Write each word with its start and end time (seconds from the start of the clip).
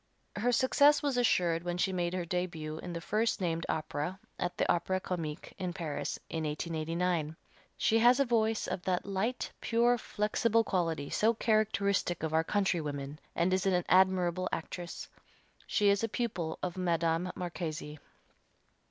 Her 0.35 0.51
success 0.51 1.03
was 1.03 1.15
assured 1.15 1.61
when 1.61 1.77
she 1.77 1.93
made 1.93 2.15
her 2.15 2.25
début 2.25 2.79
in 2.79 2.91
the 2.93 2.99
first 3.01 3.39
named 3.39 3.67
opera 3.69 4.19
at 4.39 4.57
the 4.57 4.67
Opera 4.67 4.99
Comique, 4.99 5.53
in 5.59 5.73
Paris, 5.73 6.17
in 6.27 6.43
1889. 6.43 7.35
She 7.77 7.99
has 7.99 8.19
a 8.19 8.25
voice 8.25 8.65
of 8.65 8.81
that 8.81 9.05
light, 9.05 9.51
pure, 9.61 9.99
flexible 9.99 10.63
quality 10.63 11.11
so 11.11 11.35
characteristic 11.35 12.23
of 12.23 12.33
our 12.33 12.43
countrywomen, 12.43 13.19
and 13.35 13.53
is 13.53 13.67
an 13.67 13.85
admirable 13.89 14.49
actress. 14.51 15.07
She 15.67 15.89
is 15.89 16.03
a 16.03 16.09
pupil 16.09 16.57
of 16.63 16.77
Madame 16.77 17.31
Marchesi. 17.35 17.99